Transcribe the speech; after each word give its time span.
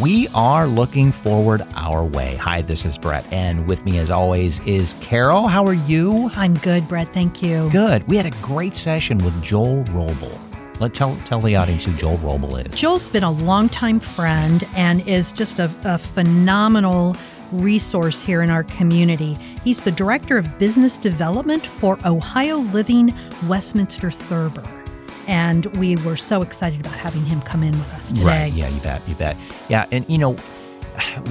we 0.00 0.28
are 0.28 0.66
looking 0.66 1.12
forward 1.12 1.62
our 1.76 2.04
way. 2.04 2.36
Hi, 2.36 2.62
this 2.62 2.84
is 2.84 2.96
Brett, 2.96 3.30
and 3.32 3.66
with 3.66 3.84
me 3.84 3.98
as 3.98 4.10
always 4.10 4.60
is 4.60 4.94
Carol. 5.00 5.48
How 5.48 5.64
are 5.66 5.74
you? 5.74 6.30
I'm 6.34 6.54
good, 6.54 6.88
Brett. 6.88 7.12
Thank 7.12 7.42
you. 7.42 7.68
Good. 7.70 8.06
We 8.08 8.16
had 8.16 8.26
a 8.26 8.30
great 8.42 8.74
session 8.74 9.18
with 9.18 9.42
Joel 9.42 9.84
Roble. 9.84 10.38
Let 10.80 10.94
tell 10.94 11.16
tell 11.24 11.40
the 11.40 11.56
audience 11.56 11.84
who 11.84 11.92
Joel 11.96 12.18
Roble 12.18 12.66
is. 12.66 12.78
Joel's 12.78 13.08
been 13.08 13.22
a 13.22 13.30
longtime 13.30 14.00
friend 14.00 14.66
and 14.74 15.06
is 15.06 15.30
just 15.32 15.58
a, 15.58 15.70
a 15.84 15.98
phenomenal 15.98 17.16
resource 17.52 18.22
here 18.22 18.42
in 18.42 18.50
our 18.50 18.64
community. 18.64 19.34
He's 19.62 19.80
the 19.80 19.92
director 19.92 20.38
of 20.38 20.58
business 20.58 20.96
development 20.96 21.66
for 21.66 21.98
Ohio 22.04 22.56
Living 22.56 23.14
Westminster 23.46 24.10
Thurber. 24.10 24.81
And 25.28 25.66
we 25.76 25.96
were 25.96 26.16
so 26.16 26.42
excited 26.42 26.80
about 26.80 26.94
having 26.94 27.24
him 27.24 27.40
come 27.42 27.62
in 27.62 27.72
with 27.72 27.94
us 27.94 28.08
today. 28.08 28.24
Right. 28.24 28.52
Yeah, 28.52 28.68
you 28.68 28.80
bet. 28.80 29.06
You 29.08 29.14
bet. 29.14 29.36
Yeah. 29.68 29.86
And, 29.92 30.08
you 30.08 30.18
know, 30.18 30.36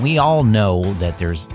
we 0.02 0.18
all 0.18 0.44
know 0.44 0.82
that 0.96 1.18
there's 1.20 1.48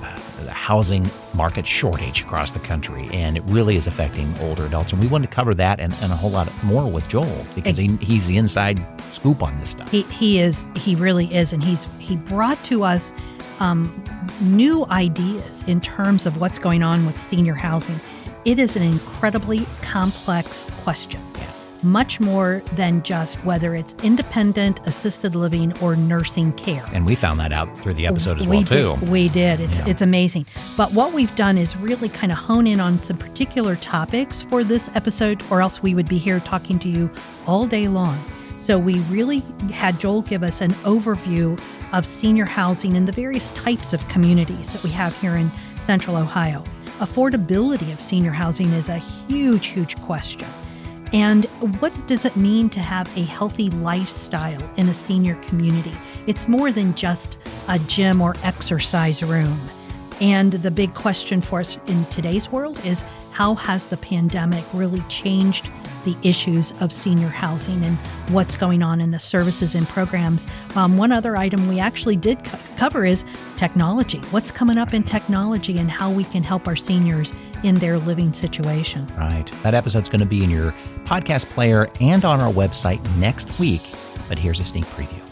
a 0.46 0.50
housing 0.50 1.08
market 1.34 1.66
shortage 1.66 2.22
across 2.22 2.52
the 2.52 2.58
country, 2.60 3.08
and 3.12 3.36
it 3.36 3.42
really 3.46 3.76
is 3.76 3.86
affecting 3.86 4.32
older 4.40 4.66
adults. 4.66 4.92
And 4.92 5.02
we 5.02 5.08
wanted 5.08 5.28
to 5.28 5.34
cover 5.34 5.54
that 5.54 5.80
and, 5.80 5.94
and 6.02 6.12
a 6.12 6.16
whole 6.16 6.30
lot 6.30 6.50
more 6.62 6.90
with 6.90 7.08
Joel 7.08 7.46
because 7.54 7.76
he, 7.76 7.96
he's 7.96 8.26
the 8.26 8.36
inside 8.36 8.80
scoop 9.12 9.42
on 9.42 9.58
this 9.58 9.70
stuff. 9.70 9.90
He, 9.90 10.02
he 10.02 10.40
is. 10.40 10.66
He 10.76 10.94
really 10.94 11.34
is. 11.34 11.52
And 11.52 11.64
he's 11.64 11.86
he 11.98 12.16
brought 12.16 12.62
to 12.64 12.84
us 12.84 13.12
um, 13.60 14.04
new 14.42 14.86
ideas 14.86 15.66
in 15.66 15.80
terms 15.80 16.26
of 16.26 16.40
what's 16.40 16.58
going 16.58 16.82
on 16.82 17.06
with 17.06 17.20
senior 17.20 17.54
housing. 17.54 17.98
It 18.44 18.58
is 18.58 18.76
an 18.76 18.82
incredibly 18.82 19.66
complex 19.82 20.66
question 20.82 21.20
much 21.84 22.20
more 22.20 22.62
than 22.72 23.02
just 23.02 23.36
whether 23.44 23.74
it's 23.74 23.94
independent, 24.02 24.80
assisted 24.86 25.34
living, 25.34 25.76
or 25.80 25.96
nursing 25.96 26.52
care. 26.54 26.84
And 26.92 27.06
we 27.06 27.14
found 27.14 27.40
that 27.40 27.52
out 27.52 27.74
through 27.80 27.94
the 27.94 28.06
episode 28.06 28.38
as 28.40 28.46
we 28.46 28.56
well 28.56 28.64
did, 28.64 28.98
too. 28.98 29.06
We 29.06 29.28
did. 29.28 29.60
It's 29.60 29.78
yeah. 29.78 29.88
it's 29.88 30.02
amazing. 30.02 30.46
But 30.76 30.92
what 30.92 31.12
we've 31.12 31.34
done 31.36 31.58
is 31.58 31.76
really 31.76 32.08
kind 32.08 32.32
of 32.32 32.38
hone 32.38 32.66
in 32.66 32.80
on 32.80 33.02
some 33.02 33.16
particular 33.16 33.76
topics 33.76 34.42
for 34.42 34.64
this 34.64 34.88
episode, 34.94 35.42
or 35.50 35.60
else 35.60 35.82
we 35.82 35.94
would 35.94 36.08
be 36.08 36.18
here 36.18 36.40
talking 36.40 36.78
to 36.80 36.88
you 36.88 37.10
all 37.46 37.66
day 37.66 37.88
long. 37.88 38.18
So 38.58 38.78
we 38.78 38.98
really 39.02 39.40
had 39.72 40.00
Joel 40.00 40.22
give 40.22 40.42
us 40.42 40.60
an 40.60 40.72
overview 40.82 41.60
of 41.92 42.04
senior 42.04 42.44
housing 42.44 42.96
and 42.96 43.06
the 43.06 43.12
various 43.12 43.50
types 43.50 43.92
of 43.92 44.06
communities 44.08 44.72
that 44.72 44.82
we 44.82 44.90
have 44.90 45.16
here 45.20 45.36
in 45.36 45.50
Central 45.78 46.16
Ohio. 46.16 46.64
Affordability 46.98 47.92
of 47.92 48.00
senior 48.00 48.32
housing 48.32 48.72
is 48.72 48.88
a 48.88 48.96
huge, 48.96 49.66
huge 49.66 49.96
question. 50.02 50.48
And 51.16 51.46
what 51.80 51.94
does 52.06 52.26
it 52.26 52.36
mean 52.36 52.68
to 52.68 52.80
have 52.80 53.08
a 53.16 53.22
healthy 53.22 53.70
lifestyle 53.70 54.60
in 54.76 54.86
a 54.90 54.92
senior 54.92 55.34
community? 55.36 55.94
It's 56.26 56.46
more 56.46 56.70
than 56.70 56.94
just 56.94 57.38
a 57.68 57.78
gym 57.78 58.20
or 58.20 58.34
exercise 58.44 59.22
room. 59.22 59.58
And 60.20 60.52
the 60.52 60.70
big 60.70 60.92
question 60.92 61.40
for 61.40 61.60
us 61.60 61.78
in 61.86 62.04
today's 62.06 62.52
world 62.52 62.84
is 62.84 63.02
how 63.30 63.54
has 63.54 63.86
the 63.86 63.96
pandemic 63.96 64.62
really 64.74 65.00
changed 65.08 65.70
the 66.06 66.16
issues 66.22 66.72
of 66.80 66.92
senior 66.92 67.28
housing 67.28 67.84
and 67.84 67.96
what's 68.30 68.56
going 68.56 68.82
on 68.82 69.02
in 69.02 69.10
the 69.10 69.18
services 69.18 69.74
and 69.74 69.86
programs. 69.88 70.46
Um, 70.74 70.96
one 70.96 71.12
other 71.12 71.36
item 71.36 71.68
we 71.68 71.78
actually 71.78 72.16
did 72.16 72.42
co- 72.44 72.58
cover 72.78 73.04
is 73.04 73.26
technology. 73.56 74.20
What's 74.30 74.50
coming 74.50 74.78
up 74.78 74.94
in 74.94 75.02
technology 75.02 75.78
and 75.78 75.90
how 75.90 76.10
we 76.10 76.24
can 76.24 76.42
help 76.42 76.66
our 76.66 76.76
seniors 76.76 77.34
in 77.62 77.74
their 77.74 77.98
living 77.98 78.32
situation. 78.32 79.06
Right. 79.18 79.46
That 79.62 79.74
episode's 79.74 80.08
going 80.08 80.20
to 80.20 80.26
be 80.26 80.44
in 80.44 80.48
your 80.48 80.72
podcast 81.04 81.46
player 81.50 81.90
and 82.00 82.24
on 82.24 82.40
our 82.40 82.52
website 82.52 83.04
next 83.18 83.58
week. 83.58 83.82
But 84.28 84.38
here's 84.38 84.60
a 84.60 84.64
sneak 84.64 84.84
preview. 84.86 85.22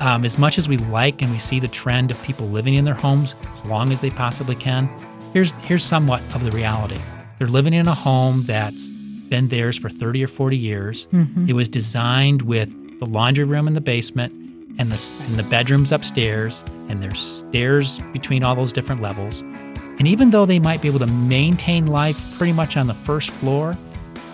Um, 0.00 0.24
as 0.24 0.38
much 0.38 0.58
as 0.58 0.68
we 0.68 0.76
like 0.78 1.22
and 1.22 1.30
we 1.30 1.38
see 1.38 1.60
the 1.60 1.68
trend 1.68 2.10
of 2.10 2.22
people 2.22 2.46
living 2.46 2.74
in 2.74 2.84
their 2.84 2.94
homes 2.94 3.34
as 3.42 3.70
long 3.70 3.92
as 3.92 4.00
they 4.00 4.10
possibly 4.10 4.54
can, 4.54 4.88
here's 5.32 5.52
here's 5.62 5.84
somewhat 5.84 6.20
of 6.34 6.44
the 6.44 6.50
reality. 6.52 6.98
They're 7.38 7.48
living 7.48 7.74
in 7.74 7.88
a 7.88 7.94
home 7.94 8.44
that's 8.44 8.88
been 9.32 9.48
theirs 9.48 9.78
for 9.78 9.88
30 9.88 10.24
or 10.24 10.28
40 10.28 10.58
years. 10.58 11.06
Mm-hmm. 11.06 11.48
It 11.48 11.54
was 11.54 11.66
designed 11.66 12.42
with 12.42 12.68
the 12.98 13.06
laundry 13.06 13.44
room 13.44 13.66
in 13.66 13.72
the 13.72 13.80
basement 13.80 14.30
and 14.78 14.92
the, 14.92 15.24
and 15.24 15.38
the 15.38 15.42
bedrooms 15.44 15.90
upstairs, 15.90 16.62
and 16.90 17.02
there's 17.02 17.18
stairs 17.18 17.98
between 18.12 18.44
all 18.44 18.54
those 18.54 18.74
different 18.74 19.00
levels. 19.00 19.40
And 19.40 20.06
even 20.06 20.32
though 20.32 20.44
they 20.44 20.58
might 20.58 20.82
be 20.82 20.88
able 20.88 20.98
to 20.98 21.06
maintain 21.06 21.86
life 21.86 22.36
pretty 22.36 22.52
much 22.52 22.76
on 22.76 22.88
the 22.88 22.94
first 22.94 23.30
floor, 23.30 23.74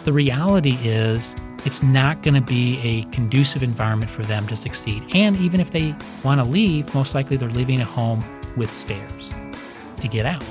the 0.04 0.12
reality 0.12 0.76
is 0.82 1.36
it's 1.64 1.80
not 1.80 2.20
going 2.24 2.34
to 2.34 2.40
be 2.40 2.80
a 2.82 3.02
conducive 3.12 3.62
environment 3.62 4.10
for 4.10 4.24
them 4.24 4.48
to 4.48 4.56
succeed. 4.56 5.04
And 5.14 5.36
even 5.36 5.60
if 5.60 5.70
they 5.70 5.94
want 6.24 6.40
to 6.40 6.44
leave, 6.44 6.92
most 6.92 7.14
likely 7.14 7.36
they're 7.36 7.48
leaving 7.50 7.80
a 7.80 7.84
home 7.84 8.24
with 8.56 8.74
stairs 8.74 9.30
to 9.98 10.08
get 10.08 10.26
out. 10.26 10.42